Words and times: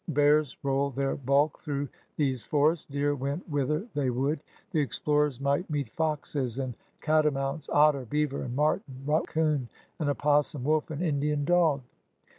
Bears 0.07 0.57
rolled 0.63 0.95
their 0.95 1.15
bulk 1.15 1.59
through 1.59 1.87
these 2.15 2.41
forests; 2.43 2.85
deer 2.87 3.13
went 3.13 3.47
whither 3.47 3.85
they 3.93 4.09
would. 4.09 4.39
The 4.71 4.79
explorers 4.79 5.39
might 5.39 5.69
meet 5.69 5.91
foxes 5.91 6.57
and 6.57 6.73
catamounts, 7.01 7.69
otter, 7.69 8.05
beaver 8.05 8.41
and 8.41 8.55
marten, 8.55 8.95
raccoon 9.05 9.69
and 9.99 10.09
opossum, 10.09 10.63
wolf 10.63 10.89
and 10.89 11.03
Indian 11.03 11.45
dog. 11.45 11.81